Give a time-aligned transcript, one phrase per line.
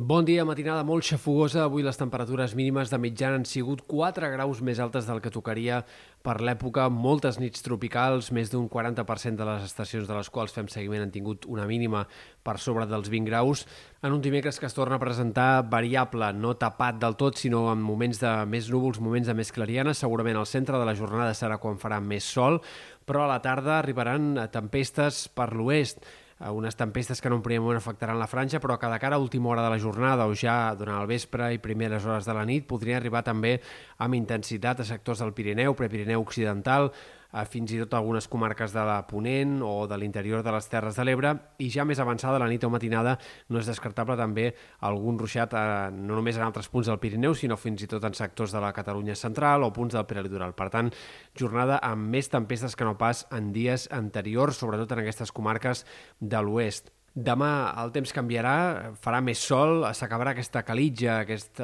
[0.00, 1.66] Bon dia, matinada molt xafogosa.
[1.66, 5.82] Avui les temperatures mínimes de mitjana han sigut 4 graus més altes del que tocaria
[6.24, 6.86] per l'època.
[6.88, 11.12] Moltes nits tropicals, més d'un 40% de les estacions de les quals fem seguiment han
[11.12, 12.06] tingut una mínima
[12.40, 13.66] per sobre dels 20 graus.
[14.00, 17.84] En un dimecres que es torna a presentar variable, no tapat del tot, sinó en
[17.84, 19.92] moments de més núvols, moments de més clariana.
[19.92, 22.62] Segurament al centre de la jornada serà quan farà més sol,
[23.04, 26.00] però a la tarda arribaran tempestes per l'oest
[26.48, 29.20] unes tempestes que en un primer moment afectaran la franja, però que de cara a
[29.20, 32.46] última hora de la jornada o ja durant el vespre i primeres hores de la
[32.48, 33.58] nit podrien arribar també
[33.98, 36.88] amb intensitat a sectors del Pirineu, Prepirineu Occidental,
[37.32, 40.98] a fins i tot algunes comarques de la Ponent o de l'interior de les Terres
[40.98, 43.16] de l'Ebre i ja més avançada la nit o matinada
[43.48, 44.48] no és descartable també
[44.86, 48.16] algun ruixat eh, no només en altres punts del Pirineu sinó fins i tot en
[48.18, 50.54] sectors de la Catalunya central o punts del prelitoral.
[50.58, 50.90] Per tant,
[51.38, 55.86] jornada amb més tempestes que no pas en dies anteriors, sobretot en aquestes comarques
[56.20, 56.90] de l'oest.
[57.10, 61.58] Demà el temps canviarà, farà més sol, s'acabarà aquesta calitja, aquest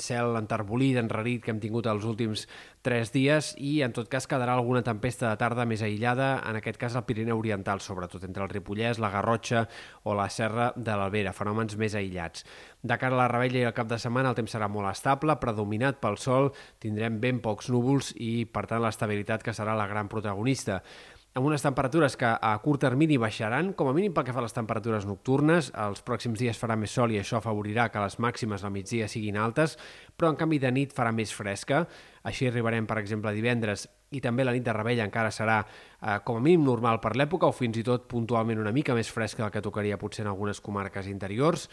[0.00, 2.46] cel enterbolit, enrarit que hem tingut els últims
[2.80, 6.80] tres dies i en tot cas quedarà alguna tempesta de tarda més aïllada, en aquest
[6.80, 9.66] cas al Pirineu Oriental, sobretot entre el Ripollès, la Garrotxa
[10.08, 12.46] o la Serra de l'Albera, fenòmens més aïllats.
[12.80, 15.36] De cara a la rebella i al cap de setmana el temps serà molt estable,
[15.42, 20.08] predominat pel sol, tindrem ben pocs núvols i per tant l'estabilitat que serà la gran
[20.08, 20.80] protagonista
[21.36, 24.46] amb unes temperatures que a curt termini baixaran, com a mínim pel que fa a
[24.46, 25.68] les temperatures nocturnes.
[25.84, 29.36] Els pròxims dies farà més sol i això afavorirà que les màximes al migdia siguin
[29.36, 29.76] altes,
[30.16, 31.84] però en canvi de nit farà més fresca.
[32.24, 33.84] Així arribarem, per exemple, divendres
[34.16, 37.50] i també la nit de rebella encara serà eh, com a mínim normal per l'època
[37.50, 40.62] o fins i tot puntualment una mica més fresca del que tocaria potser en algunes
[40.62, 41.66] comarques interiors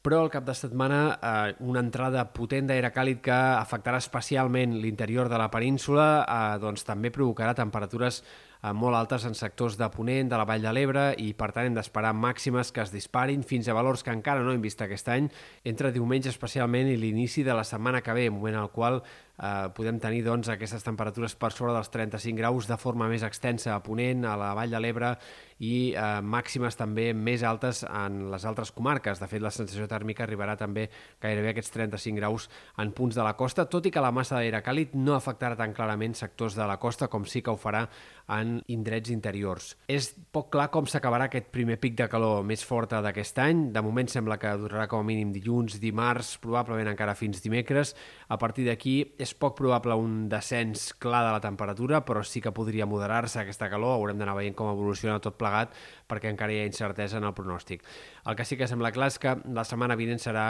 [0.00, 5.28] però al cap de setmana eh, una entrada potent d'aire càlid que afectarà especialment l'interior
[5.28, 8.22] de la península eh, doncs també provocarà temperatures
[8.62, 11.68] eh, molt altes en sectors de Ponent, de la Vall de l'Ebre, i per tant
[11.68, 15.08] hem d'esperar màximes que es disparin fins a valors que encara no hem vist aquest
[15.12, 15.30] any,
[15.64, 19.00] entre diumenge especialment i l'inici de la setmana que ve, moment en el qual
[19.40, 23.74] eh, podem tenir doncs, aquestes temperatures per sobre dels 35 graus de forma més extensa
[23.74, 25.14] a Ponent, a la Vall de l'Ebre,
[25.60, 29.20] i eh, màximes també més altes en les altres comarques.
[29.20, 30.88] De fet, la sensació tèrmica arribarà també
[31.20, 32.48] gairebé a aquests 35 graus
[32.80, 35.74] en punts de la costa, tot i que la massa d'aire càlid no afectarà tan
[35.76, 37.86] clarament sectors de la costa com sí que ho farà
[38.30, 39.74] en indrets interiors.
[39.90, 43.62] És poc clar com s'acabarà aquest primer pic de calor més forta d'aquest any.
[43.74, 47.94] De moment sembla que durarà com a mínim dilluns, dimarts, probablement encara fins dimecres.
[48.28, 52.54] A partir d'aquí és poc probable un descens clar de la temperatura, però sí que
[52.56, 53.96] podria moderar-se aquesta calor.
[53.96, 55.76] Haurem d'anar veient com evoluciona tot plegat
[56.10, 57.84] perquè encara hi ha incertesa en el pronòstic.
[58.26, 60.46] El que sí que sembla clar és que la setmana vinent serà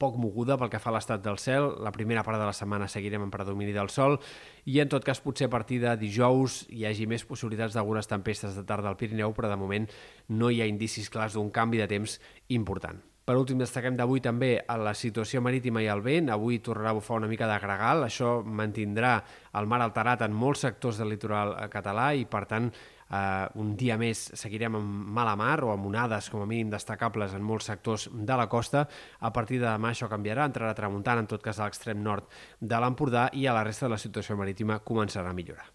[0.00, 1.68] poc moguda pel que fa a l'estat del cel.
[1.84, 4.18] La primera part de la setmana seguirem en predomini del sol
[4.64, 8.54] i en tot cas potser a partir de dijous hi hagi més possibilitats d'algunes tempestes
[8.56, 9.88] de tarda al Pirineu, però de moment
[10.28, 13.02] no hi ha indicis clars d'un canvi de temps important.
[13.22, 16.26] Per últim, destaquem d'avui també a la situació marítima i el vent.
[16.34, 18.02] Avui tornarà a bufar una mica de gregal.
[18.02, 19.12] Això mantindrà
[19.60, 23.94] el mar alterat en molts sectors del litoral català i, per tant, eh, un dia
[24.00, 28.08] més seguirem amb mala mar o amb onades com a mínim destacables en molts sectors
[28.12, 28.88] de la costa.
[29.20, 32.26] A partir de demà això canviarà, entrarà tramuntant en tot cas a l'extrem nord
[32.58, 35.70] de l'Empordà i a la resta de la situació marítima començarà a millorar.